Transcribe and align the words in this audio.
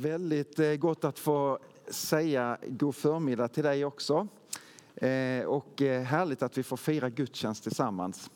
Väldigt 0.00 0.58
eh, 0.58 0.74
gott 0.74 1.04
att 1.04 1.18
få 1.18 1.58
säga 1.88 2.58
god 2.66 2.94
förmiddag 2.94 3.48
till 3.48 3.64
dig 3.64 3.84
också. 3.84 4.28
Eh, 4.94 5.44
och 5.44 5.82
eh, 5.82 6.02
härligt 6.02 6.42
att 6.42 6.58
vi 6.58 6.62
får 6.62 6.76
fira 6.76 7.10
gudstjänst 7.10 7.62
tillsammans. 7.62 8.30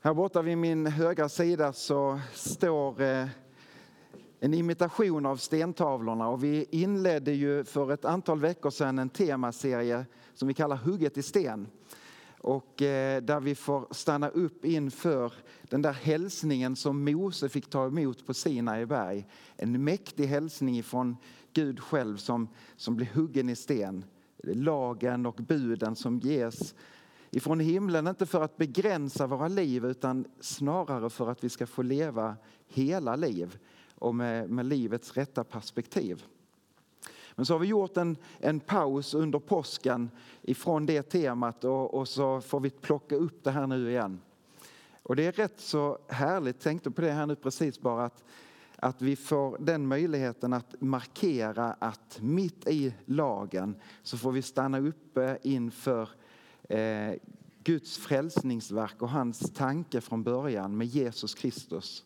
Här 0.00 0.14
borta 0.14 0.42
vid 0.42 0.58
min 0.58 0.86
högra 0.86 1.28
sida 1.28 1.72
så 1.72 2.20
står 2.34 3.00
en 4.40 4.54
imitation 4.54 5.26
av 5.26 5.36
stentavlorna 5.36 6.28
och 6.28 6.44
vi 6.44 6.66
inledde 6.70 7.32
ju 7.32 7.64
för 7.64 7.92
ett 7.92 8.04
antal 8.04 8.40
veckor 8.40 8.70
sedan 8.70 8.98
en 8.98 9.08
temaserie 9.08 10.06
som 10.34 10.48
vi 10.48 10.54
kallar 10.54 10.76
Hugget 10.76 11.16
i 11.16 11.22
sten 11.22 11.68
och 12.40 12.82
eh, 12.82 13.22
där 13.22 13.40
vi 13.40 13.54
får 13.54 13.86
stanna 13.90 14.28
upp 14.28 14.64
inför 14.64 15.32
den 15.62 15.82
där 15.82 15.92
hälsningen 15.92 16.76
som 16.76 17.04
Mose 17.04 17.48
fick 17.48 17.70
ta 17.70 17.86
emot 17.86 18.26
på 18.26 18.34
Sinai 18.34 18.86
berg. 18.86 19.26
En 19.56 19.84
mäktig 19.84 20.26
hälsning 20.26 20.82
från 20.82 21.16
Gud 21.52 21.80
själv 21.80 22.16
som, 22.16 22.48
som 22.76 22.96
blir 22.96 23.06
huggen 23.14 23.48
i 23.48 23.56
sten. 23.56 24.04
Lagen 24.42 25.26
och 25.26 25.34
buden 25.34 25.96
som 25.96 26.18
ges 26.18 26.74
ifrån 27.30 27.60
himlen, 27.60 28.06
inte 28.06 28.26
för 28.26 28.42
att 28.42 28.56
begränsa 28.56 29.26
våra 29.26 29.48
liv 29.48 29.84
utan 29.84 30.24
snarare 30.40 31.10
för 31.10 31.30
att 31.30 31.44
vi 31.44 31.48
ska 31.48 31.66
få 31.66 31.82
leva 31.82 32.36
hela 32.68 33.16
liv 33.16 33.58
och 33.94 34.14
med, 34.14 34.50
med 34.50 34.66
livets 34.66 35.16
rätta 35.16 35.44
perspektiv. 35.44 36.24
Men 37.40 37.46
så 37.46 37.54
har 37.54 37.58
vi 37.58 37.66
gjort 37.66 37.96
en, 37.96 38.16
en 38.38 38.60
paus 38.60 39.14
under 39.14 39.38
påsken 39.38 40.10
ifrån 40.42 40.86
det 40.86 41.02
temat 41.02 41.64
och, 41.64 41.94
och 41.94 42.08
så 42.08 42.40
får 42.40 42.60
vi 42.60 42.70
plocka 42.70 43.16
upp 43.16 43.44
det 43.44 43.50
här 43.50 43.66
nu 43.66 43.90
igen. 43.90 44.20
Och 45.02 45.16
det 45.16 45.26
är 45.26 45.32
rätt 45.32 45.60
så 45.60 45.98
härligt, 46.08 46.60
tänkte 46.60 46.90
på 46.90 47.00
det 47.00 47.12
här 47.12 47.26
nu 47.26 47.36
precis 47.36 47.80
bara 47.80 48.04
att, 48.04 48.24
att 48.76 49.02
vi 49.02 49.16
får 49.16 49.56
den 49.60 49.86
möjligheten 49.86 50.52
att 50.52 50.74
markera 50.80 51.76
att 51.78 52.18
mitt 52.20 52.68
i 52.68 52.94
lagen 53.04 53.76
så 54.02 54.18
får 54.18 54.32
vi 54.32 54.42
stanna 54.42 54.78
uppe 54.78 55.38
inför 55.42 56.08
eh, 56.68 57.14
Guds 57.64 57.98
frälsningsverk 57.98 59.02
och 59.02 59.10
hans 59.10 59.38
tanke 59.38 60.00
från 60.00 60.22
början 60.22 60.76
med 60.76 60.86
Jesus 60.86 61.34
Kristus. 61.34 62.04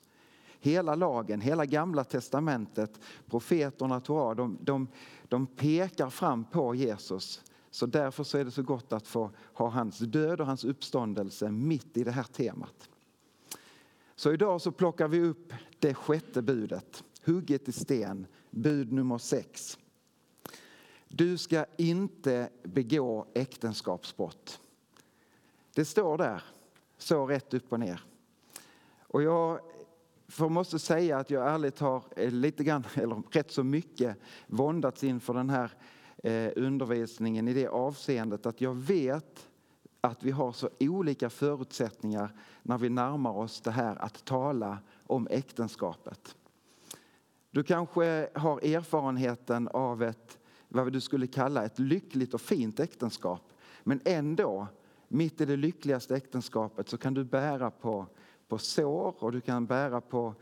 Hela 0.64 0.94
lagen, 0.94 1.40
hela 1.40 1.66
gamla 1.66 2.04
testamentet, 2.04 3.00
profeterna, 3.26 4.00
Torah, 4.00 4.36
de, 4.36 4.58
de, 4.60 4.88
de 5.28 5.46
pekar 5.46 6.10
fram 6.10 6.44
på 6.44 6.74
Jesus. 6.74 7.42
Så 7.70 7.86
därför 7.86 8.24
så 8.24 8.38
är 8.38 8.44
det 8.44 8.50
så 8.50 8.62
gott 8.62 8.92
att 8.92 9.06
få 9.06 9.30
ha 9.54 9.68
hans 9.68 9.98
död 9.98 10.40
och 10.40 10.46
hans 10.46 10.64
uppståndelse 10.64 11.50
mitt 11.50 11.96
i 11.96 12.04
det 12.04 12.10
här 12.10 12.22
temat. 12.22 12.88
Så 14.14 14.32
idag 14.32 14.60
så 14.60 14.72
plockar 14.72 15.08
vi 15.08 15.20
upp 15.20 15.52
det 15.78 15.94
sjätte 15.94 16.42
budet, 16.42 17.04
hugget 17.24 17.68
i 17.68 17.72
sten, 17.72 18.26
bud 18.50 18.92
nummer 18.92 19.18
sex. 19.18 19.78
Du 21.08 21.38
ska 21.38 21.66
inte 21.76 22.48
begå 22.62 23.26
äktenskapsbrott. 23.34 24.60
Det 25.74 25.84
står 25.84 26.18
där, 26.18 26.42
så 26.98 27.26
rätt 27.26 27.54
upp 27.54 27.72
och 27.72 27.80
ner. 27.80 28.04
Och 29.00 29.22
jag 29.22 29.60
för 30.28 30.44
jag 30.44 30.52
måste 30.52 30.78
säga 30.78 31.18
att 31.18 31.30
jag 31.30 31.54
ärligt 31.54 31.78
har 31.78 32.04
eh, 32.16 32.30
lite 32.30 32.64
grann, 32.64 32.84
eller 32.94 33.22
rätt 33.30 33.50
så 33.50 33.64
mycket 33.64 34.16
våndats 34.46 35.04
inför 35.04 35.34
den 35.34 35.50
här 35.50 35.70
eh, 36.22 36.52
undervisningen 36.56 37.48
i 37.48 37.54
det 37.54 37.68
avseendet 37.68 38.46
att 38.46 38.60
jag 38.60 38.74
vet 38.74 39.48
att 40.00 40.22
vi 40.22 40.30
har 40.30 40.52
så 40.52 40.70
olika 40.80 41.30
förutsättningar 41.30 42.32
när 42.62 42.78
vi 42.78 42.88
närmar 42.88 43.38
oss 43.38 43.60
det 43.60 43.70
här 43.70 43.96
att 43.96 44.24
tala 44.24 44.78
om 45.06 45.28
äktenskapet. 45.30 46.36
Du 47.50 47.62
kanske 47.62 48.28
har 48.34 48.64
erfarenheten 48.64 49.68
av 49.68 50.02
ett, 50.02 50.38
vad 50.68 50.92
du 50.92 51.00
skulle 51.00 51.26
kalla 51.26 51.64
ett 51.64 51.78
lyckligt 51.78 52.34
och 52.34 52.40
fint 52.40 52.80
äktenskap. 52.80 53.52
Men 53.82 54.00
ändå, 54.04 54.66
mitt 55.08 55.40
i 55.40 55.44
det 55.44 55.56
lyckligaste 55.56 56.16
äktenskapet 56.16 56.88
så 56.88 56.98
kan 56.98 57.14
du 57.14 57.24
bära 57.24 57.70
på 57.70 58.06
på 58.48 58.58
sår 58.58 59.14
och 59.18 59.32
du 59.32 59.40
kan 59.40 59.66
bära 59.66 60.00
på 60.00 60.34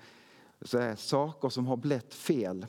här, 0.72 0.96
saker 0.96 1.48
som 1.48 1.66
har 1.66 1.76
blivit 1.76 2.14
fel. 2.14 2.66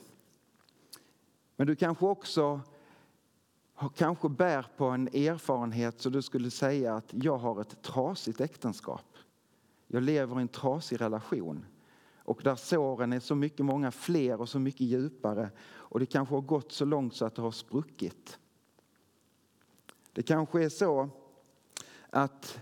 Men 1.56 1.68
du 1.68 1.76
kanske 1.76 2.06
också 2.06 2.62
kanske 3.96 4.30
bär 4.30 4.68
på 4.78 4.86
en 4.86 5.08
erfarenhet 5.08 6.02
så 6.02 6.10
du 6.10 6.22
skulle 6.22 6.52
säga 6.52 6.96
att 6.96 7.10
jag 7.12 7.38
har 7.38 7.62
ett 7.62 7.82
trasigt 7.82 8.42
äktenskap. 8.42 9.06
Jag 9.88 10.04
lever 10.04 10.40
i 10.40 10.42
en 10.42 10.48
trasig 10.48 11.02
relation 11.02 11.66
och 12.18 12.42
där 12.44 12.56
såren 12.56 13.14
är 13.14 13.20
så 13.20 13.36
mycket 13.36 13.66
många 13.66 13.92
fler 13.92 14.42
och 14.42 14.50
så 14.50 14.60
mycket 14.60 14.82
djupare 14.82 15.50
och 15.62 16.00
det 16.00 16.06
kanske 16.06 16.36
har 16.36 16.42
gått 16.42 16.72
så 16.72 16.86
långt 16.86 17.16
så 17.16 17.26
att 17.26 17.36
det 17.36 17.42
har 17.42 17.52
spruckit. 17.52 18.40
Det 20.14 20.24
kanske 20.24 20.64
är 20.64 20.70
så 20.70 21.10
att 22.10 22.60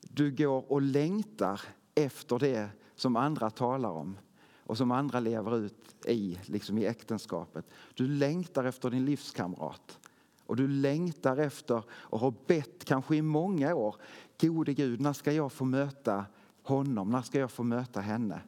du 0.00 0.30
går 0.30 0.72
och 0.72 0.82
längtar 0.82 1.60
efter 1.94 2.38
det 2.38 2.68
som 2.94 3.16
andra 3.16 3.50
talar 3.50 3.90
om 3.90 4.18
och 4.66 4.78
som 4.78 4.90
andra 4.90 5.20
lever 5.20 5.56
ut 5.56 6.06
i, 6.06 6.38
liksom 6.44 6.78
i 6.78 6.86
äktenskapet. 6.86 7.66
Du 7.94 8.08
längtar 8.08 8.64
efter 8.64 8.90
din 8.90 9.04
livskamrat 9.04 9.98
och 10.46 10.56
du 10.56 10.68
längtar 10.68 11.36
efter 11.36 11.82
och 11.90 12.20
har 12.20 12.34
bett 12.46 12.84
kanske 12.84 13.16
i 13.16 13.22
många 13.22 13.74
år. 13.74 13.96
Gode 14.40 14.74
Gud, 14.74 15.00
när 15.00 15.12
ska 15.12 15.32
jag 15.32 15.52
få 15.52 15.64
möta 15.64 16.26
honom? 16.62 17.10
När 17.10 17.22
ska 17.22 17.38
jag 17.38 17.50
få 17.50 17.62
möta 17.62 18.00
henne? 18.00 18.40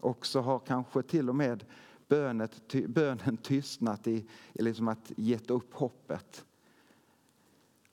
Och 0.00 0.26
så 0.26 0.40
har 0.40 0.58
kanske 0.58 1.02
till 1.02 1.28
och 1.28 1.36
med 1.36 1.64
bönet, 2.08 2.72
bönen 2.88 3.36
tystnat 3.42 4.06
i, 4.06 4.26
i 4.52 4.62
liksom 4.62 4.88
att 4.88 5.12
gett 5.16 5.50
upp 5.50 5.74
hoppet. 5.74 6.44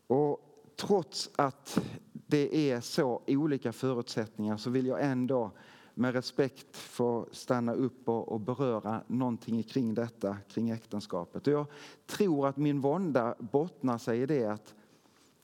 Och 0.07 0.39
trots 0.75 1.29
att 1.35 1.81
det 2.31 2.71
är 2.71 2.81
så 2.81 3.21
olika 3.27 3.73
förutsättningar 3.73 4.57
så 4.57 4.69
vill 4.69 4.85
jag 4.85 5.05
ändå 5.05 5.51
med 5.93 6.13
respekt 6.13 6.77
få 6.77 7.27
stanna 7.31 7.73
upp 7.73 8.09
och, 8.09 8.31
och 8.31 8.39
beröra 8.39 9.03
någonting 9.07 9.63
kring 9.63 9.93
detta, 9.93 10.37
kring 10.49 10.69
äktenskapet. 10.69 11.47
Och 11.47 11.53
jag 11.53 11.65
tror 12.05 12.47
att 12.47 12.57
min 12.57 12.81
vånda 12.81 13.35
bottnar 13.39 13.97
sig 13.97 14.21
i 14.21 14.25
det 14.25 14.45
att, 14.45 14.75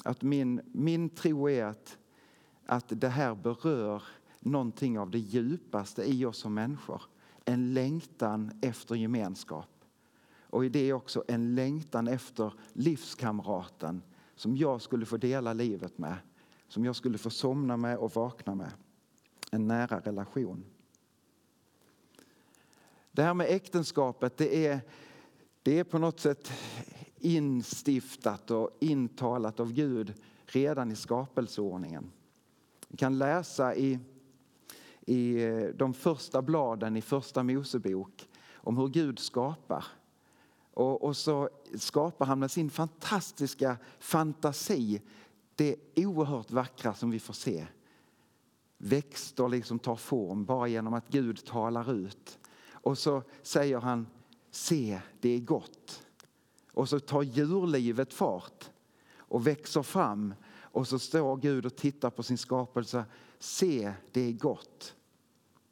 att 0.04 0.22
min, 0.22 0.62
min 0.72 1.10
tro 1.10 1.50
är 1.50 1.66
att, 1.66 1.98
att 2.66 2.86
det 2.88 3.10
här 3.10 3.36
berör 3.36 4.04
någonting 4.40 5.00
av 5.00 5.12
det 5.12 5.20
djupaste 5.20 6.04
i 6.04 6.26
oss 6.26 6.38
som 6.38 6.54
människor. 6.54 7.02
En 7.46 7.74
längtan 7.74 8.52
efter 8.62 8.96
gemenskap. 8.96 9.70
Och 10.50 10.66
i 10.66 10.70
det 10.70 10.94
också 10.94 11.24
en 11.28 11.56
längtan 11.56 12.08
efter 12.08 12.54
livskamraten 12.74 14.02
som 14.36 14.58
jag 14.58 14.82
skulle 14.82 15.06
få 15.06 15.18
dela 15.18 15.54
livet 15.54 15.98
med 15.98 16.16
som 16.68 16.86
jag 16.86 16.96
skulle 16.96 17.18
få 17.18 17.30
somna 17.30 17.78
med 17.78 17.98
och 17.98 18.16
vakna 18.16 18.56
med. 18.56 18.72
En 19.52 19.68
nära 19.68 20.00
relation. 20.00 20.64
Det 23.12 23.24
här 23.24 23.34
med 23.34 23.48
äktenskapet 23.50 24.38
det 24.38 24.68
är, 24.68 24.80
det 25.64 25.80
är 25.80 25.84
på 25.84 25.98
något 25.98 26.20
sätt 26.20 26.52
instiftat 27.20 28.52
och 28.52 28.78
intalat 28.80 29.60
av 29.60 29.74
Gud 29.74 30.14
redan 30.46 30.92
i 30.92 30.96
skapelseordningen. 30.96 32.12
Vi 32.88 32.98
kan 32.98 33.18
läsa 33.18 33.76
i, 33.76 34.00
i 35.06 35.38
de 35.76 35.94
första 35.94 36.42
bladen 36.42 36.98
i 36.98 37.02
första 37.02 37.44
Mosebok 37.44 38.30
om 38.54 38.78
hur 38.78 38.88
Gud 38.88 39.20
skapar. 39.20 39.86
Och, 40.74 41.04
och, 41.04 41.18
så 41.18 41.50
skapar 41.76 42.26
han 42.26 42.40
med 42.40 42.52
sin 42.52 42.70
fantastiska 42.70 43.78
fantasi 44.00 45.02
det 45.58 45.76
oerhört 45.96 46.52
vackra 46.52 46.94
som 46.94 47.12
vi 47.12 47.20
får 47.20 47.34
se. 47.34 47.68
Växter 48.78 49.48
liksom 49.48 49.80
tar 49.80 49.96
form 49.96 50.46
bara 50.46 50.68
genom 50.68 50.94
att 50.94 51.08
Gud 51.08 51.46
talar 51.46 51.92
ut. 51.92 52.40
Och 52.72 52.98
så 52.98 53.24
säger 53.42 53.80
han, 53.80 54.08
se 54.52 55.02
det 55.22 55.30
är 55.30 55.40
gott. 55.40 56.04
Och 56.72 56.90
så 56.90 57.00
tar 57.00 57.22
djurlivet 57.22 58.14
fart 58.14 58.70
och 59.18 59.48
växer 59.48 59.84
fram. 59.84 60.34
Och 60.60 60.88
så 60.88 61.00
står 61.00 61.38
Gud 61.38 61.66
och 61.66 61.76
tittar 61.76 62.10
på 62.10 62.24
sin 62.24 62.38
skapelse, 62.38 63.06
se 63.40 63.94
det 64.12 64.22
är 64.22 64.34
gott. 64.34 64.96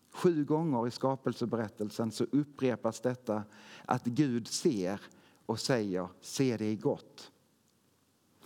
Sju 0.10 0.46
gånger 0.46 0.88
i 0.88 0.92
skapelseberättelsen 0.92 2.12
så 2.12 2.24
upprepas 2.32 3.00
detta 3.00 3.44
att 3.86 4.06
Gud 4.06 4.48
ser 4.48 5.02
och 5.46 5.60
säger, 5.60 6.08
se 6.22 6.58
det 6.58 6.66
är 6.66 6.76
gott. 6.76 7.32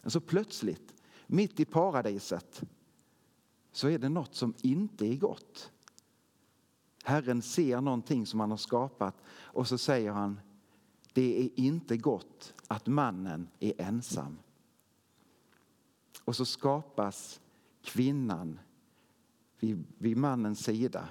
Men 0.02 0.12
så 0.12 0.20
plötsligt 0.20 0.94
mitt 1.32 1.60
i 1.60 1.66
paradiset 1.66 2.64
så 3.72 3.88
är 3.88 4.00
det 4.00 4.10
något 4.10 4.36
som 4.36 4.54
inte 4.62 5.06
är 5.06 5.16
gott. 5.16 5.72
Herren 7.04 7.42
ser 7.42 7.82
någonting 7.82 8.26
som 8.26 8.40
han 8.40 8.50
har 8.50 8.58
skapat 8.58 9.16
och 9.30 9.68
så 9.68 9.78
säger 9.78 10.12
han 10.12 10.40
det 11.14 11.44
är 11.46 11.50
inte 11.56 11.98
gott 11.98 12.54
att 12.68 12.88
mannen 12.88 13.48
är 13.60 13.74
ensam. 13.78 14.38
Och 16.24 16.36
så 16.36 16.46
skapas 16.46 17.42
kvinnan 17.82 18.60
vid, 19.60 19.84
vid 19.98 20.18
mannens 20.18 20.64
sida. 20.64 21.10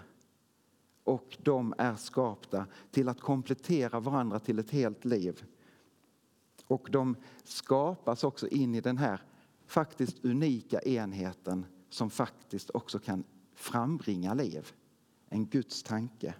och 1.04 1.36
de 1.42 1.74
är 1.78 1.96
skapta 1.96 2.66
till 2.90 3.08
att 3.08 3.20
komplettera 3.20 4.00
varandra 4.00 4.38
till 4.38 4.58
ett 4.58 4.70
helt 4.70 5.04
liv. 5.04 5.44
Och 6.66 6.88
de 6.90 7.16
skapas 7.44 8.24
också 8.24 8.48
in 8.48 8.74
i 8.74 8.80
den 8.80 8.98
här 8.98 9.22
faktiskt 9.68 10.24
unika 10.24 10.80
enheten 10.80 11.66
som 11.90 12.10
faktiskt 12.10 12.70
också 12.74 12.98
kan 12.98 13.24
frambringa 13.54 14.34
liv. 14.34 14.72
En 15.28 15.46
Guds 15.46 15.82
tanke. 15.82 16.34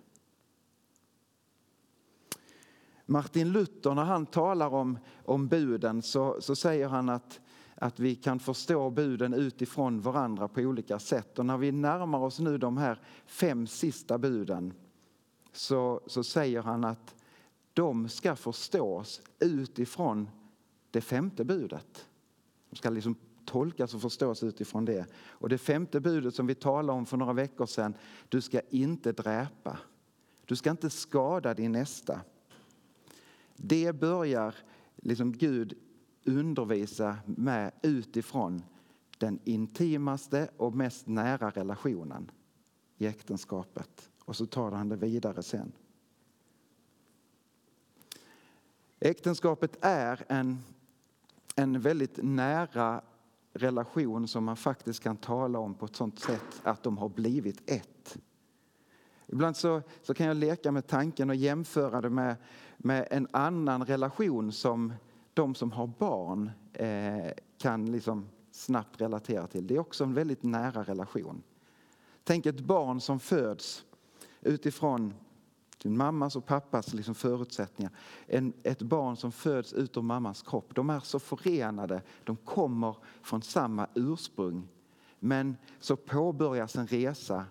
Martin 3.07 3.53
Luther 3.53 3.95
när 3.95 4.05
han 4.05 4.27
talar 4.27 4.75
om, 4.75 4.99
om 5.25 5.49
buden 5.49 6.03
så, 6.03 6.41
så 6.41 6.57
säger 6.57 6.89
han 6.89 7.09
att, 7.09 7.41
att 7.75 8.01
vi 8.01 8.15
kan 8.15 8.39
förstå 8.39 8.91
buden 8.91 9.35
utifrån 9.35 10.01
varandra 10.01 10.49
på 10.49 10.61
olika 10.61 10.99
sätt. 10.99 11.39
Och 11.39 11.47
när 11.47 11.57
vi 11.57 11.73
närmar 11.73 12.19
oss 12.19 12.39
nu 12.39 12.59
de 12.59 12.77
här 12.77 13.01
fem 13.27 13.67
sista 13.67 14.19
buden 14.19 14.75
så, 15.53 16.01
så 16.07 16.25
säger 16.25 16.63
han 16.63 16.85
att 16.85 17.15
de 17.73 18.09
ska 18.09 18.37
förstås 18.37 19.23
utifrån 19.41 20.29
det 20.91 21.01
femte 21.01 21.45
budet. 21.45 22.09
De 22.71 22.77
ska 22.77 22.91
liksom 22.91 23.17
tolkas 23.45 23.95
och 23.95 24.03
förstås 24.03 24.43
utifrån 24.43 24.85
det. 24.85 25.07
Och 25.15 25.49
det 25.49 25.59
femte 25.59 26.01
budet 26.01 26.35
som 26.35 26.47
vi 26.47 26.55
talade 26.55 26.99
om 26.99 27.07
för 27.07 27.17
några 27.17 27.33
veckor 27.33 27.67
sedan, 27.67 27.95
du 28.29 28.41
ska 28.41 28.61
inte 28.71 29.13
dräpa. 29.13 29.79
Du 30.45 30.57
ska 30.57 30.71
inte 30.71 30.91
skada 30.91 31.55
din 31.55 31.73
nästa. 31.73 32.21
Det 33.57 33.93
börjar 33.93 34.55
liksom 34.97 35.33
Gud 35.33 35.75
undervisa 36.25 37.19
med 37.27 37.73
utifrån 37.83 38.63
den 39.19 39.39
intimaste 39.45 40.49
och 40.57 40.75
mest 40.75 41.07
nära 41.07 41.51
relationen 41.51 42.31
i 42.99 43.07
äktenskapet. 43.07 44.11
Och 44.25 44.37
så 44.37 44.47
tar 44.47 44.71
han 44.71 44.89
det 44.89 44.97
vidare 44.97 45.43
sen. 45.43 45.73
Äktenskapet 49.01 49.77
är 49.81 50.25
en, 50.29 50.59
en 51.59 51.81
väldigt 51.81 52.19
nära 52.23 53.03
relation 53.53 54.29
som 54.29 54.45
man 54.45 54.57
faktiskt 54.57 55.03
kan 55.03 55.17
tala 55.17 55.59
om 55.59 55.75
på 55.75 55.87
ett 55.87 55.97
sådant 55.97 56.19
sätt 56.19 56.61
att 56.63 56.83
de 56.83 56.99
har 56.99 57.09
blivit 57.09 57.71
ett. 57.71 58.19
Ibland 59.27 59.57
så, 59.57 59.83
så 60.03 60.15
kan 60.15 60.27
jag 60.27 60.37
leka 60.37 60.73
med 60.73 60.87
tanken 60.87 61.31
och 61.31 61.37
jämföra 61.37 62.01
det 62.01 62.11
med, 62.11 62.37
med 62.77 63.09
en 63.11 63.29
annan 63.31 63.85
relation 63.85 64.53
som 64.53 64.93
de 65.35 65.55
som 65.55 65.73
har 65.73 65.87
barn 65.87 66.51
eh, 66.73 67.33
kan 67.59 67.93
liksom 67.93 68.29
snabbt 68.51 69.01
relatera 69.01 69.47
till. 69.47 69.67
Det 69.67 69.75
är 69.75 69.79
också 69.79 70.05
en 70.05 70.15
väldigt 70.15 70.43
nära 70.43 70.83
relation. 70.83 71.43
Tänk 72.25 72.47
ett 72.47 72.61
barn 72.61 73.01
som 73.01 73.21
föds 73.21 73.85
utifrån 74.41 75.15
din 75.83 75.97
mammas 75.97 76.37
och 76.37 76.47
pappas 76.47 76.95
liksom 76.95 77.15
förutsättningar. 77.15 77.93
En, 78.27 78.53
ett 78.63 78.83
barn 78.83 79.17
som 79.17 79.33
föds 79.33 79.73
ut 79.73 79.97
ur 79.97 80.03
mammas 80.03 80.43
kropp. 80.43 80.75
De 80.75 80.91
är 80.91 81.01
så 81.01 81.19
förenade, 81.19 82.03
de 82.25 82.37
kommer 82.37 82.97
från 83.23 83.43
samma 83.43 83.87
ursprung. 83.95 84.69
Men 85.21 85.57
så 85.81 85.97
påbörjas 85.97 86.77
en 86.77 86.87
resa 86.87 87.45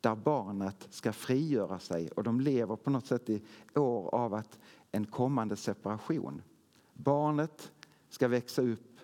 där 0.00 0.14
barnet 0.14 0.86
ska 0.90 1.12
frigöra 1.12 1.78
sig 1.78 2.08
och 2.08 2.24
de 2.24 2.40
lever 2.40 2.76
på 2.76 2.90
något 2.90 3.06
sätt 3.06 3.30
i 3.30 3.42
år 3.74 4.14
av 4.14 4.34
att 4.34 4.58
en 4.92 5.06
kommande 5.06 5.56
separation. 5.56 6.42
Barnet 6.92 7.72
ska 8.08 8.28
växa 8.28 8.62
upp, 8.62 9.00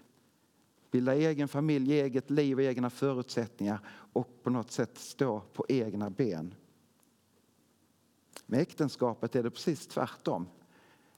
bilda 0.91 1.15
egen 1.15 1.49
familj, 1.49 2.01
eget 2.01 2.31
liv 2.31 2.57
och 2.57 2.63
egna 2.63 2.91
förutsättningar 2.91 3.81
och 4.13 4.43
på 4.43 4.51
något 4.51 4.71
sätt 4.71 4.99
stå 4.99 5.41
på 5.41 5.65
egna 5.69 6.11
ben. 6.11 6.55
Med 8.51 8.61
äktenskapet 8.61 9.37
är 9.37 9.43
det 9.43 9.51
precis 9.51 9.87
tvärtom. 9.87 10.49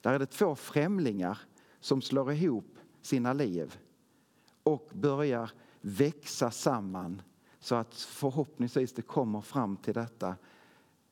Där 0.00 0.12
är 0.12 0.18
det 0.18 0.26
två 0.26 0.54
främlingar 0.54 1.38
som 1.80 2.02
slår 2.02 2.32
ihop 2.32 2.78
sina 3.02 3.32
liv 3.32 3.78
och 4.62 4.90
börjar 4.92 5.50
växa 5.80 6.50
samman 6.50 7.22
så 7.58 7.74
att 7.74 7.94
förhoppningsvis 7.94 8.92
det 8.92 9.02
kommer 9.02 9.40
fram 9.40 9.76
till 9.76 9.94
detta 9.94 10.36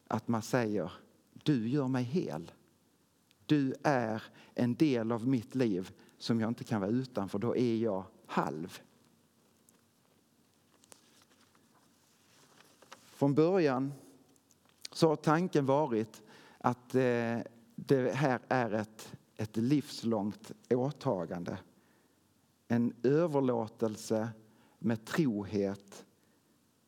att 0.06 0.28
man 0.28 0.42
säger 0.42 0.92
du 1.32 1.68
gör 1.68 1.88
mig 1.88 2.04
hel. 2.04 2.52
Du 3.46 3.74
är 3.82 4.22
en 4.54 4.74
del 4.74 5.12
av 5.12 5.28
mitt 5.28 5.54
liv 5.54 5.90
som 6.18 6.40
jag 6.40 6.50
inte 6.50 6.64
kan 6.64 6.80
vara 6.80 6.90
utan 6.90 7.28
för 7.28 7.38
då 7.38 7.56
är 7.56 7.76
jag 7.76 8.04
halv. 8.26 8.78
Från 13.00 13.34
början 13.34 13.92
så 14.92 15.08
har 15.08 15.16
tanken 15.16 15.66
varit 15.66 16.22
att 16.58 16.94
eh, 16.94 17.38
det 17.74 18.14
här 18.14 18.40
är 18.48 18.72
ett, 18.72 19.12
ett 19.36 19.56
livslångt 19.56 20.52
åtagande. 20.70 21.58
En 22.68 22.94
överlåtelse 23.02 24.28
med 24.78 25.04
trohet 25.04 26.04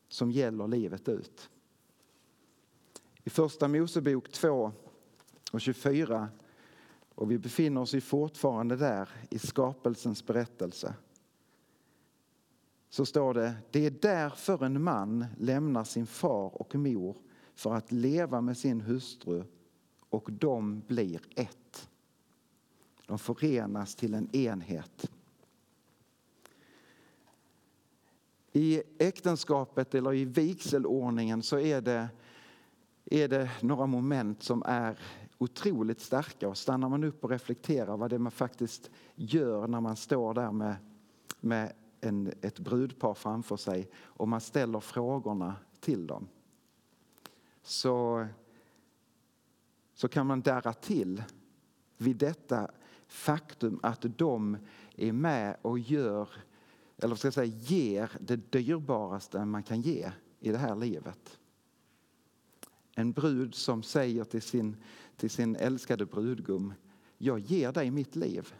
som 0.07 0.31
gäller 0.31 0.67
livet 0.67 1.09
ut. 1.09 1.49
I 3.23 3.29
Första 3.29 3.67
Mosebok 3.67 4.31
2 4.31 4.71
och 5.51 5.61
24 5.61 6.29
och 7.15 7.31
vi 7.31 7.37
befinner 7.37 7.81
oss 7.81 7.93
ju 7.93 8.01
fortfarande 8.01 8.75
där 8.75 9.09
i 9.29 9.39
skapelsens 9.39 10.25
berättelse. 10.25 10.93
Så 12.89 13.05
står 13.05 13.33
det, 13.33 13.53
det 13.71 13.85
är 13.85 13.91
därför 13.91 14.65
en 14.65 14.83
man 14.83 15.25
lämnar 15.37 15.83
sin 15.83 16.05
far 16.05 16.61
och 16.61 16.75
mor 16.75 17.17
för 17.55 17.73
att 17.73 17.91
leva 17.91 18.41
med 18.41 18.57
sin 18.57 18.81
hustru 18.81 19.43
och 20.09 20.29
de 20.31 20.79
blir 20.87 21.21
ett. 21.35 21.89
De 23.07 23.19
förenas 23.19 23.95
till 23.95 24.13
en 24.13 24.35
enhet. 24.35 25.11
I 28.51 28.83
äktenskapet 28.97 29.95
eller 29.95 30.13
i 30.13 30.25
vigselordningen 30.25 31.43
så 31.43 31.59
är 31.59 31.81
det, 31.81 32.09
är 33.05 33.27
det 33.27 33.49
några 33.61 33.85
moment 33.85 34.43
som 34.43 34.63
är 34.65 34.99
otroligt 35.37 36.01
starka 36.01 36.49
och 36.49 36.57
stannar 36.57 36.89
man 36.89 37.03
upp 37.03 37.23
och 37.23 37.29
reflekterar 37.29 37.97
vad 37.97 38.09
det 38.09 38.19
man 38.19 38.31
faktiskt 38.31 38.91
gör 39.15 39.67
när 39.67 39.81
man 39.81 39.95
står 39.95 40.33
där 40.33 40.51
med, 40.51 40.75
med 41.39 41.73
en, 42.01 42.33
ett 42.41 42.59
brudpar 42.59 43.13
framför 43.13 43.57
sig 43.57 43.89
och 43.95 44.27
man 44.27 44.41
ställer 44.41 44.79
frågorna 44.79 45.55
till 45.79 46.07
dem 46.07 46.27
så, 47.63 48.27
så 49.93 50.07
kan 50.07 50.27
man 50.27 50.41
darra 50.41 50.73
till 50.73 51.23
vid 51.97 52.15
detta 52.15 52.71
faktum 53.07 53.79
att 53.83 54.05
de 54.17 54.57
är 54.95 55.11
med 55.11 55.57
och 55.61 55.79
gör, 55.79 56.29
eller 56.97 57.15
ska 57.15 57.27
jag 57.27 57.33
säga 57.33 57.53
ger 57.59 58.11
det 58.19 58.51
dyrbaraste 58.51 59.45
man 59.45 59.63
kan 59.63 59.81
ge 59.81 60.11
i 60.39 60.51
det 60.51 60.57
här 60.57 60.75
livet. 60.75 61.39
En 62.95 63.11
brud 63.11 63.55
som 63.55 63.83
säger 63.83 64.23
till 64.23 64.41
sin, 64.41 64.77
till 65.17 65.29
sin 65.29 65.55
älskade 65.55 66.05
brudgum, 66.05 66.73
jag 67.17 67.39
ger 67.39 67.71
dig 67.71 67.91
mitt 67.91 68.15
liv. 68.15 68.53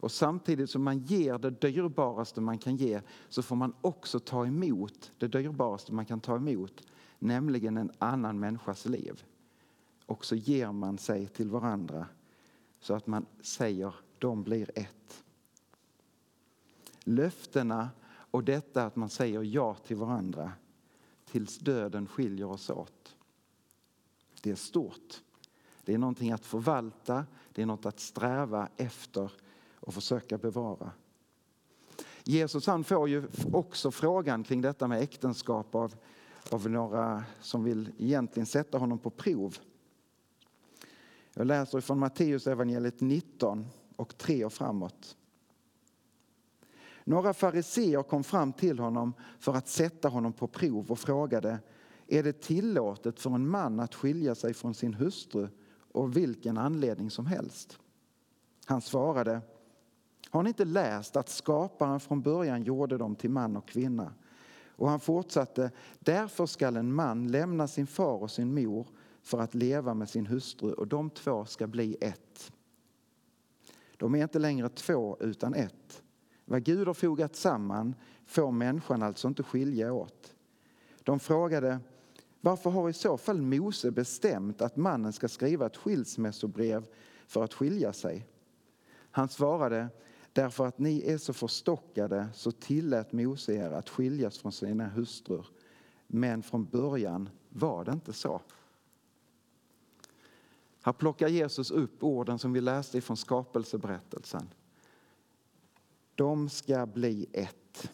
Och 0.00 0.12
samtidigt 0.12 0.70
som 0.70 0.82
man 0.82 0.98
ger 0.98 1.38
det 1.38 1.50
dyrbaraste 1.50 2.40
man 2.40 2.58
kan 2.58 2.76
ge 2.76 3.00
så 3.28 3.42
får 3.42 3.56
man 3.56 3.74
också 3.80 4.20
ta 4.20 4.46
emot 4.46 5.12
det 5.18 5.28
dyrbaraste 5.28 5.94
man 5.94 6.06
kan 6.06 6.20
ta 6.20 6.36
emot, 6.36 6.82
nämligen 7.18 7.76
en 7.76 7.90
annan 7.98 8.38
människas 8.38 8.86
liv. 8.86 9.24
Och 10.06 10.24
så 10.24 10.36
ger 10.36 10.72
man 10.72 10.98
sig 10.98 11.28
till 11.28 11.50
varandra 11.50 12.06
så 12.80 12.94
att 12.94 13.06
man 13.06 13.26
säger 13.40 13.94
de 14.18 14.42
blir 14.42 14.70
ett. 14.74 15.24
Löftena 17.04 17.90
och 18.30 18.44
detta 18.44 18.84
att 18.84 18.96
man 18.96 19.10
säger 19.10 19.42
ja 19.42 19.74
till 19.74 19.96
varandra 19.96 20.52
tills 21.30 21.58
döden 21.58 22.06
skiljer 22.06 22.46
oss 22.46 22.70
åt. 22.70 23.16
Det 24.42 24.50
är 24.50 24.54
stort. 24.54 25.22
Det 25.84 25.94
är 25.94 25.98
någonting 25.98 26.32
att 26.32 26.46
förvalta, 26.46 27.26
det 27.52 27.62
är 27.62 27.66
något 27.66 27.86
att 27.86 28.00
sträva 28.00 28.68
efter 28.76 29.32
och 29.74 29.94
försöka 29.94 30.38
bevara. 30.38 30.90
Jesus 32.24 32.66
han 32.66 32.84
får 32.84 33.08
ju 33.08 33.28
också 33.52 33.90
frågan 33.90 34.44
kring 34.44 34.60
detta 34.60 34.88
med 34.88 35.02
äktenskap 35.02 35.74
av 35.74 35.94
av 36.52 36.70
några 36.70 37.24
som 37.40 37.64
vill 37.64 37.92
egentligen 37.98 38.46
sätta 38.46 38.78
honom 38.78 38.98
på 38.98 39.10
prov. 39.10 39.56
Jag 41.34 41.46
läser 41.46 41.80
från 41.80 41.98
Matteus 41.98 42.46
evangeliet 42.46 43.00
19 43.00 43.66
och 43.96 44.18
3 44.18 44.44
och 44.44 44.52
framåt. 44.52 45.16
Några 47.04 47.34
fariseer 47.34 48.02
kom 48.02 48.24
fram 48.24 48.52
till 48.52 48.78
honom 48.78 49.14
för 49.38 49.54
att 49.54 49.68
sätta 49.68 50.08
honom 50.08 50.32
på 50.32 50.46
prov 50.46 50.90
och 50.90 50.98
frågade 50.98 51.58
är 52.06 52.22
det 52.22 52.40
tillåtet 52.40 53.20
för 53.20 53.30
en 53.30 53.48
man 53.48 53.80
att 53.80 53.94
skilja 53.94 54.34
sig 54.34 54.54
från 54.54 54.74
sin 54.74 54.94
hustru 54.94 55.48
av 55.94 56.14
vilken 56.14 56.58
anledning 56.58 57.10
som 57.10 57.26
helst? 57.26 57.78
Han 58.64 58.80
svarade 58.80 59.40
Har 60.30 60.42
ni 60.42 60.48
inte 60.48 60.64
läst 60.64 61.16
att 61.16 61.28
skaparen 61.28 62.00
från 62.00 62.22
början 62.22 62.62
gjorde 62.62 62.98
dem 62.98 63.16
till 63.16 63.30
man 63.30 63.56
och 63.56 63.68
kvinna? 63.68 64.12
Och 64.76 64.88
han 64.88 65.00
fortsatte, 65.00 65.70
därför 65.98 66.46
skall 66.46 66.76
en 66.76 66.92
man 66.94 67.28
lämna 67.28 67.68
sin 67.68 67.86
far 67.86 68.22
och 68.22 68.30
sin 68.30 68.54
mor 68.54 68.86
för 69.22 69.40
att 69.40 69.54
leva 69.54 69.94
med 69.94 70.08
sin 70.08 70.26
hustru 70.26 70.72
och 70.72 70.86
de 70.86 71.10
två 71.10 71.44
ska 71.44 71.66
bli 71.66 71.96
ett. 72.00 72.52
De 73.96 74.14
är 74.14 74.22
inte 74.22 74.38
längre 74.38 74.68
två 74.68 75.16
utan 75.20 75.54
ett. 75.54 76.02
Vad 76.44 76.64
Gud 76.64 76.86
har 76.86 76.94
fogat 76.94 77.36
samman 77.36 77.94
får 78.26 78.50
människan 78.52 79.02
alltså 79.02 79.28
inte 79.28 79.42
skilja 79.42 79.92
åt. 79.92 80.34
De 81.02 81.20
frågade 81.20 81.80
varför 82.40 82.70
har 82.70 82.88
i 82.88 82.92
så 82.92 83.16
fall 83.16 83.42
Mose 83.42 83.90
bestämt 83.90 84.62
att 84.62 84.76
mannen 84.76 85.12
ska 85.12 85.28
skriva 85.28 85.66
ett 85.66 85.76
skilsmässobrev 85.76 86.86
för 87.26 87.44
att 87.44 87.54
skilja 87.54 87.92
sig? 87.92 88.26
Han 89.10 89.28
svarade 89.28 89.88
därför 90.36 90.66
att 90.66 90.78
ni 90.78 91.02
är 91.06 91.18
så 91.18 91.32
förstockade 91.32 92.28
så 92.34 92.52
tillät 92.52 93.12
Mose 93.12 93.54
er 93.54 93.70
att 93.70 93.88
skiljas 93.88 94.38
från 94.38 94.52
sina 94.52 94.88
hustrur. 94.88 95.46
Men 96.06 96.42
från 96.42 96.64
början 96.64 97.28
var 97.48 97.84
det 97.84 97.92
inte 97.92 98.12
så. 98.12 98.40
Här 100.82 100.92
plockar 100.92 101.28
Jesus 101.28 101.70
upp 101.70 102.02
orden 102.02 102.38
som 102.38 102.52
vi 102.52 102.60
läste 102.60 103.00
från 103.00 103.16
skapelseberättelsen. 103.16 104.48
De 106.14 106.48
ska 106.48 106.86
bli 106.86 107.26
ett. 107.32 107.92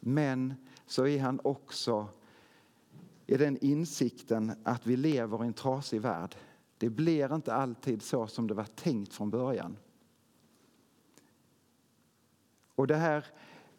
Men 0.00 0.54
så 0.86 1.06
är 1.06 1.20
han 1.20 1.40
också 1.44 2.08
i 3.26 3.36
den 3.36 3.58
insikten 3.60 4.52
att 4.64 4.86
vi 4.86 4.96
lever 4.96 5.44
i 5.44 5.46
en 5.46 5.52
trasig 5.52 6.00
värld. 6.00 6.36
Det 6.78 6.90
blir 6.90 7.34
inte 7.34 7.54
alltid 7.54 8.02
så 8.02 8.26
som 8.26 8.46
det 8.46 8.54
var 8.54 8.64
tänkt 8.64 9.14
från 9.14 9.30
början. 9.30 9.76
Och 12.74 12.86
det 12.86 12.96
här 12.96 13.26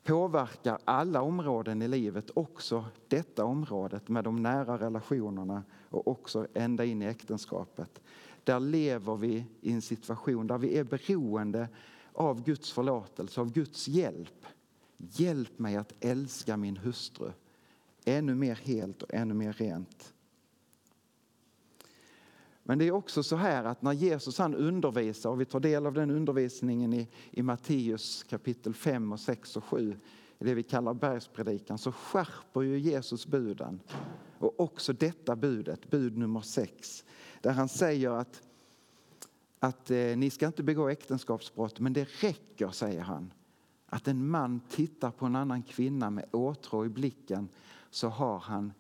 påverkar 0.04 0.80
alla 0.86 1.22
områden 1.22 1.82
i 1.82 1.88
livet, 1.88 2.32
också 2.34 2.86
detta 3.08 3.46
området 3.46 4.10
med 4.10 4.24
de 4.24 4.36
nära 4.36 4.78
relationerna 4.78 5.64
och 5.90 6.08
också 6.08 6.48
ända 6.54 6.86
in 6.86 7.02
i 7.02 7.06
äktenskapet. 7.06 8.02
Där 8.44 8.60
lever 8.60 9.16
vi 9.16 9.46
i 9.62 9.72
en 9.72 9.82
situation 9.82 10.48
där 10.48 10.58
vi 10.58 10.78
är 10.78 10.84
beroende 10.84 11.68
av 12.14 12.44
Guds 12.44 12.72
förlåtelse, 12.72 13.42
av 13.42 13.52
Guds 13.52 13.88
hjälp. 13.88 14.46
Hjälp 14.98 15.60
mig 15.60 15.76
att 15.76 15.94
älska 16.00 16.58
min 16.58 16.78
hustru 16.78 17.32
ännu 18.06 18.36
mer 18.36 18.56
helt 18.56 19.04
och 19.04 19.14
ännu 19.14 19.34
mer 19.34 19.54
rent. 19.54 20.14
Men 22.68 22.78
det 22.78 22.88
är 22.88 22.92
också 22.92 23.24
så 23.24 23.36
här 23.36 23.64
att 23.64 23.82
när 23.82 23.94
Jesus 23.94 24.38
han 24.38 24.56
undervisar, 24.56 25.30
och 25.30 25.42
vi 25.42 25.46
tar 25.46 25.60
del 25.60 25.86
av 25.86 25.94
den 25.94 26.12
undervisningen 26.12 26.94
i, 26.94 27.08
i 27.32 27.42
Matteus 27.42 28.24
kapitel 28.24 28.74
5, 28.74 29.12
och 29.12 29.20
6 29.20 29.58
och 29.58 29.64
7, 29.64 29.98
i 30.40 30.44
det 30.44 30.54
vi 30.54 30.64
kallar 30.64 30.94
bergspredikan, 30.94 31.78
så 31.78 31.92
skärper 31.92 32.62
ju 32.62 32.80
Jesus 32.80 33.28
buden. 33.28 33.80
Och 34.40 34.60
också 34.60 34.94
detta 34.94 35.36
budet, 35.36 35.90
bud 35.90 36.18
nummer 36.18 36.42
6, 36.42 37.06
där 37.42 37.52
han 37.52 37.70
säger 37.70 38.10
att, 38.10 38.42
att 39.60 39.92
eh, 39.92 39.98
ni 39.98 40.30
ska 40.30 40.48
inte 40.48 40.64
begå 40.64 40.90
äktenskapsbrott, 40.90 41.80
men 41.80 41.94
det 41.94 42.08
räcker, 42.24 42.70
säger 42.70 43.02
han, 43.02 43.34
att 43.86 44.08
en 44.08 44.28
man 44.28 44.60
tittar 44.70 45.12
på 45.12 45.26
en 45.26 45.36
annan 45.36 45.64
kvinna 45.64 46.10
med 46.10 46.26
åtrå 46.32 46.86
i 46.86 46.90
blicken 46.90 47.50
så 47.90 48.08
har 48.08 48.40
han 48.40 48.74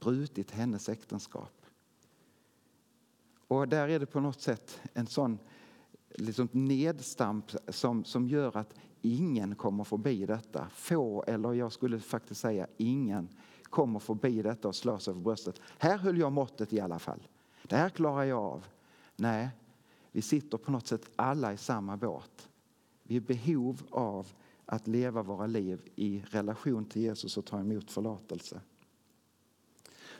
brutit 0.00 0.50
hennes 0.50 0.88
äktenskap. 0.88 1.61
Och 3.52 3.68
där 3.68 3.88
är 3.88 3.98
det 3.98 4.06
på 4.06 4.20
något 4.20 4.40
sätt 4.40 4.80
en 4.92 5.06
sån 5.06 5.38
liksom 6.10 6.48
nedstamp 6.52 7.50
som, 7.68 8.04
som 8.04 8.28
gör 8.28 8.56
att 8.56 8.74
ingen 9.02 9.54
kommer 9.54 9.84
förbi 9.84 10.26
detta. 10.26 10.68
Få, 10.70 11.24
eller 11.26 11.52
jag 11.52 11.72
skulle 11.72 12.00
faktiskt 12.00 12.40
säga 12.40 12.66
ingen, 12.76 13.28
kommer 13.62 13.98
förbi 13.98 14.42
detta 14.42 14.68
och 14.68 14.74
slår 14.74 14.98
sig 14.98 15.14
för 15.14 15.20
bröstet. 15.20 15.60
Här 15.78 15.98
höll 15.98 16.18
jag 16.18 16.32
måttet 16.32 16.72
i 16.72 16.80
alla 16.80 16.98
fall. 16.98 17.28
Det 17.62 17.76
här 17.76 17.88
klarar 17.88 18.24
jag 18.24 18.38
av. 18.38 18.64
Nej, 19.16 19.48
vi 20.12 20.22
sitter 20.22 20.58
på 20.58 20.70
något 20.70 20.86
sätt 20.86 21.10
alla 21.16 21.52
i 21.52 21.56
samma 21.56 21.96
båt. 21.96 22.48
Vi 23.02 23.16
är 23.16 23.20
behov 23.20 23.82
av 23.90 24.26
att 24.66 24.86
leva 24.86 25.22
våra 25.22 25.46
liv 25.46 25.88
i 25.94 26.24
relation 26.30 26.84
till 26.84 27.02
Jesus 27.02 27.36
och 27.36 27.44
ta 27.44 27.60
emot 27.60 27.90
förlåtelse. 27.90 28.60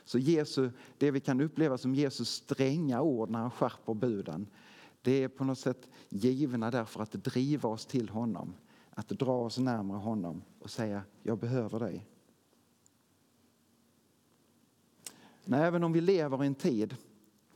Så 0.05 0.19
Jesu, 0.19 0.69
det 0.97 1.11
vi 1.11 1.19
kan 1.19 1.41
uppleva 1.41 1.77
som 1.77 1.95
Jesus 1.95 2.29
stränga 2.29 3.01
ord 3.01 3.29
när 3.29 3.39
han 3.39 3.51
skärper 3.51 3.93
buden, 3.93 4.47
det 5.01 5.23
är 5.23 5.27
på 5.27 5.43
något 5.43 5.59
sätt 5.59 5.87
givna 6.09 6.71
därför 6.71 7.03
att 7.03 7.11
driva 7.11 7.69
oss 7.69 7.85
till 7.85 8.09
honom. 8.09 8.53
Att 8.89 9.09
dra 9.09 9.41
oss 9.41 9.57
närmare 9.57 9.97
honom 9.97 10.41
och 10.59 10.69
säga, 10.69 11.03
jag 11.23 11.37
behöver 11.37 11.79
dig. 11.79 12.05
Men 15.45 15.59
även 15.59 15.83
om 15.83 15.93
vi 15.93 16.01
lever 16.01 16.43
i 16.43 16.47
en 16.47 16.55
tid 16.55 16.95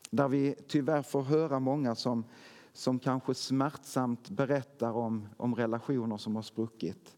där 0.10 0.28
vi 0.28 0.56
tyvärr 0.68 1.02
får 1.02 1.22
höra 1.22 1.60
många 1.60 1.96
som, 1.96 2.26
som 2.74 3.00
kanske 3.00 3.34
smärtsamt 3.34 4.30
berättar 4.30 4.92
om, 4.92 5.28
om 5.38 5.56
relationer 5.56 6.18
som 6.18 6.36
har 6.36 6.44
spruckit 6.44 7.18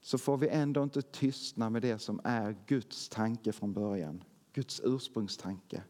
så 0.00 0.18
får 0.18 0.36
vi 0.36 0.48
ändå 0.48 0.82
inte 0.82 1.02
tystna 1.02 1.70
med 1.70 1.82
det 1.82 1.98
som 1.98 2.20
är 2.24 2.56
Guds 2.66 3.08
tanke 3.08 3.52
från 3.52 3.72
början. 3.72 4.24
Guds 4.54 4.80
ursprungstanke. 4.84 5.82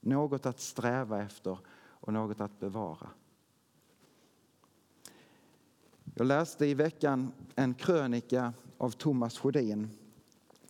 Något 0.00 0.46
att 0.46 0.60
sträva 0.60 1.22
efter 1.22 1.58
och 1.76 2.12
något 2.12 2.40
att 2.40 2.60
bevara. 2.60 3.08
Jag 6.14 6.26
läste 6.26 6.66
i 6.66 6.74
veckan 6.74 7.32
en 7.54 7.74
krönika 7.74 8.52
av 8.78 8.90
Thomas 8.90 9.38
Sjödin. 9.38 9.90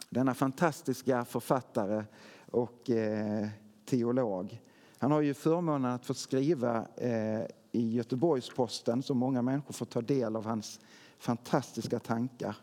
Denna 0.08 0.34
fantastiska 0.34 1.24
författare 1.24 2.04
och 2.50 2.90
eh, 2.90 3.48
teolog. 3.84 4.60
Han 4.98 5.10
har 5.10 5.20
ju 5.20 5.34
förmånen 5.34 5.90
att 5.92 6.06
få 6.06 6.14
skriva 6.14 6.86
eh, 6.96 7.42
i 7.72 7.94
Göteborgs-Posten 7.94 9.02
så 9.02 9.14
många 9.14 9.42
människor 9.42 9.72
får 9.72 9.86
ta 9.86 10.00
del 10.00 10.36
av 10.36 10.44
hans 10.44 10.80
fantastiska 11.18 11.98
tankar. 11.98 12.56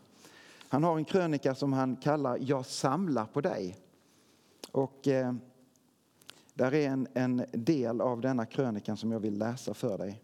Han 0.68 0.84
har 0.84 0.96
en 0.96 1.04
krönika 1.04 1.54
som 1.54 1.72
han 1.72 1.96
kallar 1.96 2.38
Jag 2.40 2.66
samlar 2.66 3.26
på 3.26 3.40
dig. 3.40 3.76
Och 4.72 5.08
eh, 5.08 5.34
där 6.54 6.74
är 6.74 6.88
en, 6.88 7.08
en 7.14 7.44
del 7.52 8.00
av 8.00 8.20
denna 8.20 8.46
krönikan 8.46 8.96
som 8.96 9.12
jag 9.12 9.20
vill 9.20 9.38
läsa 9.38 9.74
för 9.74 9.98
dig. 9.98 10.22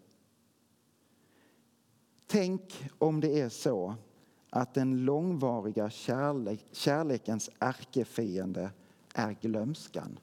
Tänk 2.26 2.90
om 2.98 3.20
det 3.20 3.40
är 3.40 3.48
så 3.48 3.94
att 4.50 4.74
den 4.74 5.04
långvariga 5.04 5.90
kärlek, 5.90 6.66
kärlekens 6.72 7.50
ärkefiende 7.58 8.70
är 9.14 9.32
glömskan. 9.40 10.18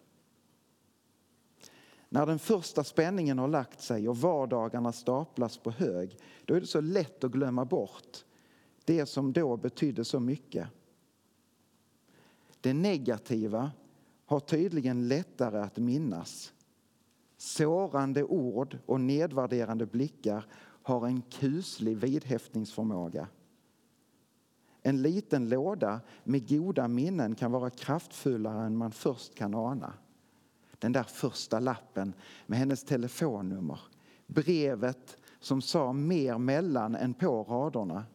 När 2.10 2.26
den 2.26 2.40
första 2.40 2.84
spänningen 2.84 3.40
har 3.40 3.48
lagt 3.48 3.82
sig 3.82 4.10
och 4.10 4.18
vardagarna 4.18 4.92
staplas 4.92 5.58
på 5.58 5.72
hög, 5.72 6.18
då 6.46 6.56
är 6.56 6.62
det 6.62 6.68
så 6.68 6.82
lätt 6.82 7.24
att 7.24 7.32
glömma 7.32 7.66
bort 7.66 8.26
det 8.86 9.06
som 9.06 9.34
då 9.34 9.58
betydde 9.58 10.06
så 10.06 10.20
mycket. 10.20 10.68
Det 12.62 12.74
negativa 12.74 13.72
har 14.32 14.40
tydligen 14.40 15.08
lättare 15.08 15.60
att 15.60 15.78
minnas. 15.78 16.54
Sårande 17.38 18.24
ord 18.24 18.78
och 18.86 19.02
nedvärderande 19.02 19.86
blickar 19.86 20.46
har 20.84 21.08
en 21.08 21.22
kuslig 21.22 21.98
vidhäftningsförmåga. 21.98 23.28
En 24.82 25.02
liten 25.02 25.50
låda 25.50 26.02
med 26.24 26.50
goda 26.50 26.88
minnen 26.88 27.36
kan 27.36 27.52
vara 27.52 27.70
kraftfullare 27.70 28.66
än 28.66 28.78
man 28.78 28.92
först 28.92 29.36
kan 29.36 29.56
ana. 29.56 29.94
Den 30.80 30.92
där 30.92 31.04
första 31.04 31.60
lappen 31.60 32.14
med 32.48 32.60
hennes 32.60 32.84
telefonnummer, 32.84 33.80
brevet 34.28 35.18
som 35.40 35.62
sa 35.62 35.94
mer 35.94 36.38
mellan 36.38 36.96
än 36.96 37.14
på 37.14 37.44
raderna 37.44 38.06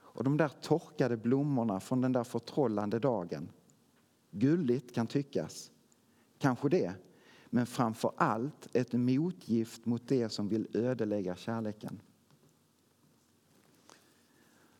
och 0.00 0.24
de 0.24 0.36
där 0.36 0.50
torkade 0.60 1.16
blommorna 1.16 1.80
från 1.80 2.00
den 2.00 2.12
där 2.12 2.24
förtrollande 2.24 2.98
dagen. 2.98 3.48
Gulligt 4.34 4.94
kan 4.94 5.06
tyckas, 5.06 5.70
kanske 6.38 6.68
det, 6.68 6.94
men 7.50 7.66
framför 7.66 8.12
allt 8.16 8.68
ett 8.72 8.92
motgift 8.92 9.86
mot 9.86 10.08
det 10.08 10.28
som 10.28 10.48
vill 10.48 10.68
ödelägga 10.74 11.36
kärleken. 11.36 12.00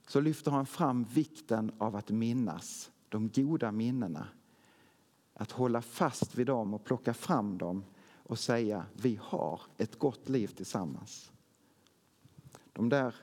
Så 0.07 0.21
lyfter 0.21 0.51
han 0.51 0.67
fram 0.67 1.05
vikten 1.05 1.73
av 1.79 1.97
att 1.97 2.11
minnas 2.11 2.91
de 3.09 3.29
goda 3.29 3.73
minnena. 3.73 4.29
Att 5.35 5.51
hålla 5.51 5.83
fast 5.83 6.35
vid 6.35 6.47
dem 6.47 6.75
och 6.75 6.85
plocka 6.85 7.15
fram 7.15 7.59
dem 7.59 7.85
och 8.23 8.39
säga 8.39 8.87
vi 8.93 9.19
har 9.23 9.61
ett 9.79 9.99
gott 9.99 10.29
liv 10.29 10.47
tillsammans. 10.47 11.33
De 12.73 12.89
där 12.89 13.15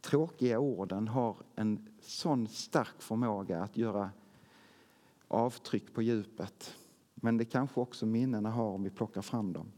tråkiga 0.00 0.58
orden 0.58 1.08
har 1.08 1.36
en 1.54 1.88
sån 2.00 2.48
stark 2.48 3.02
förmåga 3.02 3.62
att 3.62 3.76
göra 3.76 4.10
avtryck 5.28 5.94
på 5.94 6.02
djupet. 6.02 6.74
Men 7.14 7.36
det 7.36 7.44
kanske 7.44 7.80
också 7.80 8.06
minnena 8.06 8.50
har 8.50 8.70
om 8.70 8.82
vi 8.82 8.90
plockar 8.90 9.22
fram 9.22 9.52
dem. 9.52 9.72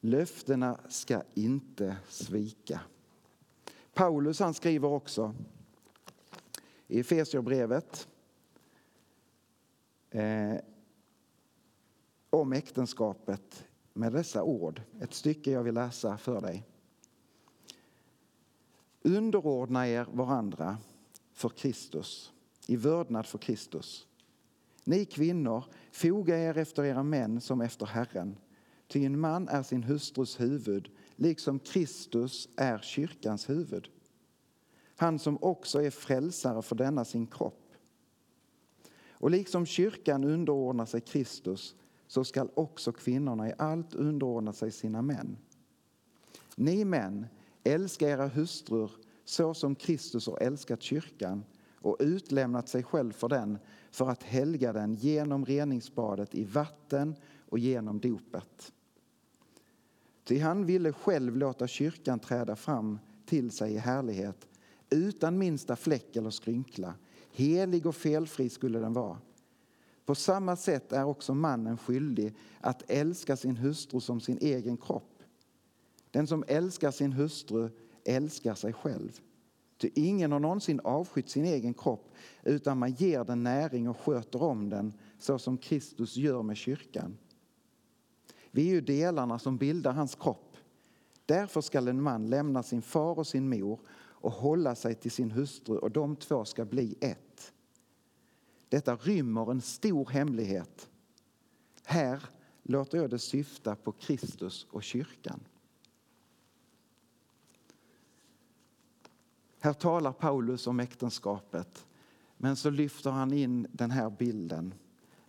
Löftena 0.00 0.80
ska 0.88 1.22
inte 1.34 1.96
svika. 2.08 2.80
Paulus 3.94 4.40
han 4.40 4.54
skriver 4.54 4.88
också 4.88 5.34
i 6.86 7.00
Efesierbrevet 7.00 8.08
eh, 10.10 10.56
om 12.30 12.52
äktenskapet 12.52 13.66
med 13.92 14.12
dessa 14.12 14.42
ord. 14.42 14.82
Ett 15.00 15.14
stycke 15.14 15.50
jag 15.50 15.62
vill 15.62 15.74
läsa 15.74 16.18
för 16.18 16.40
dig. 16.40 16.64
Underordna 19.02 19.88
er 19.88 20.06
varandra 20.12 20.78
för 21.48 21.56
Kristus, 21.56 22.32
i 22.66 22.76
vördnad 22.76 23.26
för 23.26 23.38
Kristus. 23.38 24.06
Ni 24.84 25.04
kvinnor, 25.04 25.64
foga 25.92 26.38
er 26.38 26.58
efter 26.58 26.84
era 26.84 27.02
män 27.02 27.40
som 27.40 27.60
efter 27.60 27.86
Herren. 27.86 28.36
Ty 28.88 29.04
en 29.04 29.20
man 29.20 29.48
är 29.48 29.62
sin 29.62 29.82
hustrus 29.82 30.40
huvud, 30.40 30.90
liksom 31.16 31.58
Kristus 31.58 32.48
är 32.56 32.78
kyrkans 32.78 33.48
huvud. 33.48 33.88
Han 34.96 35.18
som 35.18 35.38
också 35.42 35.82
är 35.82 35.90
frälsare 35.90 36.62
för 36.62 36.76
denna 36.76 37.04
sin 37.04 37.26
kropp. 37.26 37.72
Och 39.10 39.30
liksom 39.30 39.66
kyrkan 39.66 40.24
underordnar 40.24 40.86
sig 40.86 41.00
Kristus 41.00 41.76
så 42.06 42.24
skall 42.24 42.50
också 42.54 42.92
kvinnorna 42.92 43.48
i 43.48 43.52
allt 43.58 43.94
underordna 43.94 44.52
sig 44.52 44.70
sina 44.70 45.02
män. 45.02 45.36
Ni 46.56 46.84
män, 46.84 47.26
älska 47.64 48.08
era 48.08 48.28
hustrur 48.28 48.90
så 49.28 49.54
som 49.54 49.74
Kristus 49.74 50.26
har 50.26 50.38
älskat 50.38 50.82
kyrkan 50.82 51.44
och 51.74 51.96
utlämnat 52.00 52.68
sig 52.68 52.82
själv 52.82 53.12
för 53.12 53.28
den 53.28 53.58
för 53.90 54.10
att 54.10 54.22
helga 54.22 54.72
den 54.72 54.94
genom 54.94 55.44
reningsbadet 55.44 56.34
i 56.34 56.44
vatten 56.44 57.14
och 57.48 57.58
genom 57.58 58.00
dopet. 58.00 58.72
Ty 60.24 60.38
han 60.38 60.66
ville 60.66 60.92
själv 60.92 61.36
låta 61.36 61.66
kyrkan 61.66 62.18
träda 62.18 62.56
fram 62.56 62.98
till 63.26 63.50
sig 63.50 63.72
i 63.72 63.78
härlighet 63.78 64.48
utan 64.90 65.38
minsta 65.38 65.76
fläck 65.76 66.16
eller 66.16 66.30
skrynkla. 66.30 66.94
Helig 67.32 67.86
och 67.86 67.96
felfri 67.96 68.48
skulle 68.48 68.78
den 68.78 68.92
vara. 68.92 69.18
På 70.04 70.14
samma 70.14 70.56
sätt 70.56 70.92
är 70.92 71.04
också 71.04 71.34
mannen 71.34 71.78
skyldig 71.78 72.34
att 72.60 72.90
älska 72.90 73.36
sin 73.36 73.56
hustru 73.56 74.00
som 74.00 74.20
sin 74.20 74.38
egen 74.40 74.76
kropp. 74.76 75.22
Den 76.10 76.26
som 76.26 76.44
älskar 76.48 76.90
sin 76.90 77.12
hustru 77.12 77.70
älskar 78.06 78.54
sig 78.54 78.72
själv. 78.72 79.20
Ty 79.78 79.90
ingen 79.94 80.32
har 80.32 80.40
någonsin 80.40 80.80
avskytt 80.84 81.28
sin 81.28 81.44
egen 81.44 81.74
kropp 81.74 82.14
utan 82.42 82.78
man 82.78 82.92
ger 82.92 83.24
den 83.24 83.42
näring 83.42 83.88
och 83.88 84.00
sköter 84.00 84.42
om 84.42 84.70
den 84.70 84.92
så 85.18 85.38
som 85.38 85.58
Kristus 85.58 86.16
gör 86.16 86.42
med 86.42 86.56
kyrkan. 86.56 87.18
Vi 88.50 88.68
är 88.68 88.74
ju 88.74 88.80
delarna 88.80 89.38
som 89.38 89.56
bildar 89.56 89.92
hans 89.92 90.14
kropp. 90.14 90.56
Därför 91.26 91.60
skall 91.60 91.88
en 91.88 92.02
man 92.02 92.30
lämna 92.30 92.62
sin 92.62 92.82
far 92.82 93.18
och 93.18 93.26
sin 93.26 93.48
mor 93.48 93.80
och 93.98 94.32
hålla 94.32 94.74
sig 94.74 94.94
till 94.94 95.10
sin 95.10 95.30
hustru 95.30 95.78
och 95.78 95.90
de 95.90 96.16
två 96.16 96.44
ska 96.44 96.64
bli 96.64 96.94
ett. 97.00 97.52
Detta 98.68 98.96
rymmer 98.96 99.50
en 99.50 99.60
stor 99.60 100.06
hemlighet. 100.06 100.88
Här 101.84 102.22
låter 102.62 102.98
jag 102.98 103.10
det 103.10 103.18
syfta 103.18 103.76
på 103.76 103.92
Kristus 103.92 104.66
och 104.70 104.82
kyrkan. 104.82 105.40
Här 109.60 109.72
talar 109.72 110.12
Paulus 110.12 110.66
om 110.66 110.80
äktenskapet, 110.80 111.86
men 112.36 112.56
så 112.56 112.70
lyfter 112.70 113.10
han 113.10 113.32
in 113.32 113.66
den 113.72 113.90
här 113.90 114.10
bilden 114.10 114.74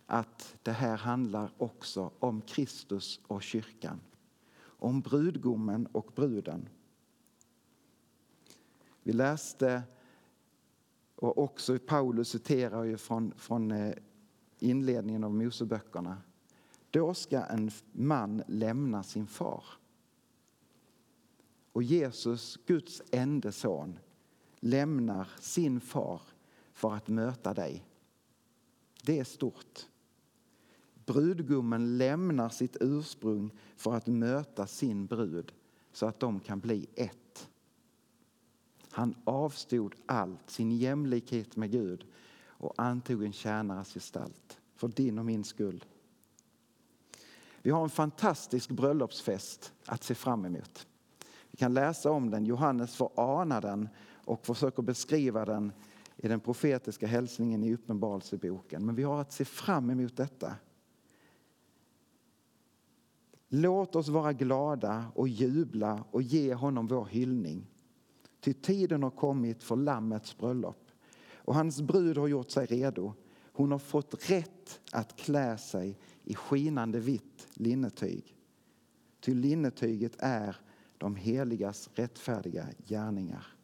att 0.06 0.56
det 0.62 0.72
här 0.72 0.96
handlar 0.96 1.52
också 1.58 2.10
om 2.18 2.40
Kristus 2.40 3.20
och 3.26 3.42
kyrkan. 3.42 4.00
Om 4.60 5.00
brudgummen 5.00 5.86
och 5.86 6.12
bruden. 6.14 6.68
Vi 9.02 9.12
läste, 9.12 9.82
och 11.14 11.38
också 11.38 11.78
Paulus 11.78 12.28
citerar 12.28 12.84
ju 12.84 12.96
från, 12.96 13.32
från 13.36 13.70
eh, 13.70 13.94
inledningen 14.58 15.24
av 15.24 15.34
Moseböckerna. 15.34 16.16
Då 16.90 17.14
ska 17.14 17.44
en 17.44 17.70
man 17.92 18.42
lämna 18.46 19.02
sin 19.02 19.26
far. 19.26 19.64
Och 21.72 21.82
Jesus, 21.82 22.58
Guds 22.66 23.02
enda 23.10 23.52
son, 23.52 23.98
lämnar 24.60 25.28
sin 25.40 25.80
far 25.80 26.22
för 26.72 26.94
att 26.94 27.08
möta 27.08 27.54
dig. 27.54 27.84
Det 29.02 29.18
är 29.18 29.24
stort. 29.24 29.86
Brudgummen 31.06 31.98
lämnar 31.98 32.48
sitt 32.48 32.76
ursprung 32.80 33.50
för 33.76 33.94
att 33.94 34.06
möta 34.06 34.66
sin 34.66 35.06
brud 35.06 35.52
så 35.92 36.06
att 36.06 36.20
de 36.20 36.40
kan 36.40 36.60
bli 36.60 36.86
ett. 36.94 37.48
Han 38.90 39.14
avstod 39.24 39.94
allt, 40.06 40.50
sin 40.50 40.72
jämlikhet 40.72 41.56
med 41.56 41.70
Gud 41.70 42.06
och 42.46 42.74
antog 42.76 43.24
en 43.24 43.32
tjänares 43.32 43.94
gestalt 43.94 44.58
för 44.74 44.88
din 44.88 45.18
och 45.18 45.24
min 45.24 45.44
skull. 45.44 45.84
Vi 47.62 47.70
har 47.70 47.84
en 47.84 47.90
fantastisk 47.90 48.70
bröllopsfest 48.70 49.72
att 49.86 50.04
se 50.04 50.14
fram 50.14 50.44
emot. 50.44 50.86
Vi 51.50 51.56
kan 51.56 51.74
läsa 51.74 52.10
om 52.10 52.30
den, 52.30 52.46
Johannes 52.46 52.96
får 52.96 53.10
ana 53.14 53.60
den 53.60 53.88
och 54.28 54.46
försöker 54.46 54.82
beskriva 54.82 55.44
den 55.44 55.72
i 56.16 56.28
den 56.28 56.40
profetiska 56.40 57.06
hälsningen 57.06 57.64
i 57.64 57.74
Uppenbarelseboken. 57.74 58.86
Men 58.86 58.94
vi 58.94 59.02
har 59.02 59.20
att 59.20 59.32
se 59.32 59.44
fram 59.44 59.90
emot 59.90 60.16
detta. 60.16 60.56
Låt 63.48 63.96
oss 63.96 64.08
vara 64.08 64.32
glada 64.32 65.04
och 65.14 65.28
jubla 65.28 66.04
och 66.10 66.22
ge 66.22 66.54
honom 66.54 66.86
vår 66.86 67.04
hyllning. 67.04 67.66
Ty 68.40 68.52
tiden 68.52 69.02
har 69.02 69.10
kommit 69.10 69.62
för 69.62 69.76
Lammets 69.76 70.38
bröllop 70.38 70.90
och 71.34 71.54
hans 71.54 71.80
brud 71.80 72.18
har 72.18 72.28
gjort 72.28 72.50
sig 72.50 72.66
redo. 72.66 73.12
Hon 73.52 73.72
har 73.72 73.78
fått 73.78 74.30
rätt 74.30 74.80
att 74.92 75.16
klä 75.16 75.58
sig 75.58 75.98
i 76.24 76.34
skinande 76.34 77.00
vitt 77.00 77.48
linnetyg. 77.54 78.36
Ty 79.20 79.34
linnetyget 79.34 80.16
är 80.18 80.56
de 80.98 81.16
heligas 81.16 81.90
rättfärdiga 81.94 82.66
gärningar. 82.86 83.57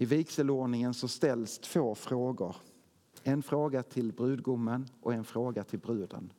I 0.00 0.04
vigselordningen 0.04 0.94
så 0.94 1.08
ställs 1.08 1.58
två 1.58 1.94
frågor. 1.94 2.56
En 3.22 3.42
fråga 3.42 3.82
till 3.82 4.12
brudgummen 4.12 4.88
och 5.00 5.14
en 5.14 5.24
fråga 5.24 5.64
till 5.64 5.78
bruden. 5.78 6.32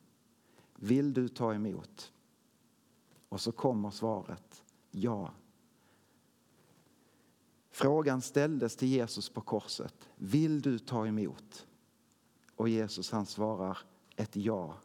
Vill 0.76 1.12
du 1.12 1.28
ta 1.28 1.54
emot? 1.54 2.12
Och 3.28 3.40
så 3.40 3.52
kommer 3.52 3.90
svaret 3.90 4.62
ja. 4.90 5.30
Frågan 7.70 8.22
ställdes 8.22 8.76
till 8.76 8.88
Jesus 8.88 9.28
på 9.28 9.40
korset. 9.40 10.08
Vill 10.16 10.60
du 10.60 10.78
ta 10.78 11.06
emot? 11.06 11.66
Och 12.56 12.68
Jesus 12.68 13.10
han 13.10 13.26
svarar 13.26 13.78
ett 14.16 14.36
ja. 14.36 14.76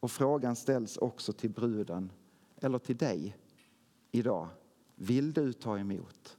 Och 0.00 0.10
frågan 0.10 0.56
ställs 0.56 0.96
också 0.96 1.32
till 1.32 1.50
bruden 1.50 2.12
eller 2.56 2.78
till 2.78 2.96
dig 2.96 3.36
idag. 4.10 4.48
Vill 4.94 5.32
du 5.32 5.52
ta 5.52 5.78
emot? 5.78 6.35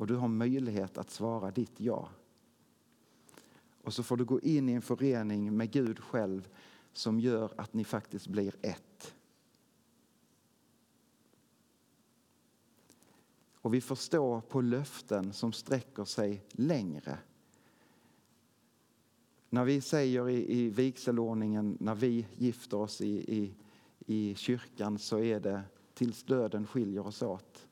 Och 0.00 0.06
du 0.06 0.16
har 0.16 0.28
möjlighet 0.28 0.98
att 0.98 1.10
svara 1.10 1.50
ditt 1.50 1.80
ja. 1.80 2.08
Och 3.82 3.94
så 3.94 4.02
får 4.02 4.16
du 4.16 4.24
gå 4.24 4.40
in 4.40 4.68
i 4.68 4.72
en 4.72 4.82
förening 4.82 5.56
med 5.56 5.70
Gud 5.70 5.98
själv 5.98 6.48
som 6.92 7.20
gör 7.20 7.52
att 7.56 7.74
ni 7.74 7.84
faktiskt 7.84 8.28
blir 8.28 8.54
ett. 8.62 9.14
Och 13.54 13.74
vi 13.74 13.80
får 13.80 13.96
stå 13.96 14.40
på 14.40 14.60
löften 14.60 15.32
som 15.32 15.52
sträcker 15.52 16.04
sig 16.04 16.44
längre. 16.50 17.18
När 19.50 19.64
vi 19.64 19.80
säger 19.80 20.28
i, 20.28 20.58
i 20.58 20.70
vigselordningen, 20.70 21.76
när 21.80 21.94
vi 21.94 22.26
gifter 22.36 22.76
oss 22.76 23.00
i, 23.00 23.36
i, 23.36 23.54
i 24.06 24.34
kyrkan 24.34 24.98
så 24.98 25.18
är 25.18 25.40
det 25.40 25.62
tills 25.94 26.22
döden 26.24 26.66
skiljer 26.66 27.06
oss 27.06 27.22
åt. 27.22 27.66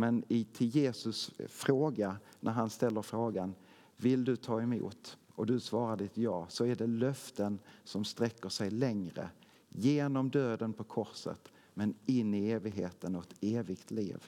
Men 0.00 0.24
i, 0.28 0.44
till 0.44 0.66
Jesus 0.66 1.30
fråga, 1.48 2.16
när 2.40 2.52
han 2.52 2.70
ställer 2.70 3.02
frågan, 3.02 3.54
vill 3.96 4.24
du 4.24 4.36
ta 4.36 4.62
emot? 4.62 5.18
Och 5.34 5.46
du 5.46 5.60
svarar 5.60 5.96
ditt 5.96 6.16
ja, 6.16 6.46
så 6.48 6.64
är 6.64 6.74
det 6.74 6.86
löften 6.86 7.58
som 7.84 8.04
sträcker 8.04 8.48
sig 8.48 8.70
längre. 8.70 9.30
Genom 9.68 10.30
döden 10.30 10.72
på 10.72 10.84
korset, 10.84 11.52
men 11.74 11.94
in 12.06 12.34
i 12.34 12.50
evigheten 12.50 13.16
och 13.16 13.22
ett 13.22 13.36
evigt 13.40 13.90
liv. 13.90 14.26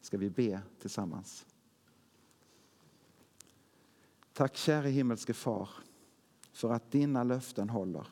Ska 0.00 0.18
vi 0.18 0.30
be 0.30 0.60
tillsammans? 0.80 1.46
Tack 4.32 4.56
käre 4.56 4.88
himmelske 4.88 5.34
far 5.34 5.68
för 6.52 6.72
att 6.72 6.90
dina 6.90 7.24
löften 7.24 7.70
håller. 7.70 8.06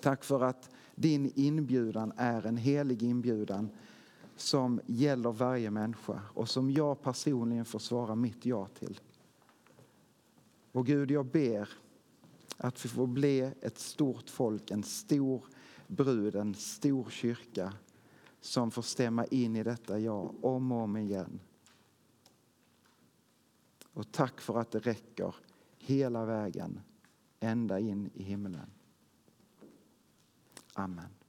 Tack 0.00 0.24
för 0.24 0.40
att 0.40 0.70
din 0.94 1.32
inbjudan 1.34 2.12
är 2.16 2.46
en 2.46 2.56
helig 2.56 3.02
inbjudan 3.02 3.70
som 4.40 4.80
gäller 4.86 5.32
varje 5.32 5.70
människa 5.70 6.22
och 6.34 6.48
som 6.48 6.70
jag 6.70 7.02
personligen 7.02 7.64
får 7.64 7.78
svara 7.78 8.14
mitt 8.14 8.46
ja 8.46 8.66
till. 8.66 9.00
Och 10.72 10.86
Gud, 10.86 11.10
jag 11.10 11.26
ber 11.26 11.68
att 12.56 12.84
vi 12.84 12.88
får 12.88 13.06
bli 13.06 13.40
ett 13.60 13.78
stort 13.78 14.30
folk, 14.30 14.70
en 14.70 14.82
stor 14.82 15.44
brud, 15.86 16.34
en 16.34 16.54
stor 16.54 17.10
kyrka 17.10 17.72
som 18.40 18.70
får 18.70 18.82
stämma 18.82 19.24
in 19.24 19.56
i 19.56 19.62
detta 19.62 19.98
ja 19.98 20.34
om 20.42 20.72
och 20.72 20.78
om 20.78 20.96
igen. 20.96 21.40
Och 23.92 24.12
tack 24.12 24.40
för 24.40 24.58
att 24.58 24.70
det 24.70 24.78
räcker 24.78 25.34
hela 25.78 26.24
vägen 26.24 26.80
ända 27.40 27.78
in 27.78 28.10
i 28.14 28.22
himlen. 28.22 28.70
Amen. 30.74 31.19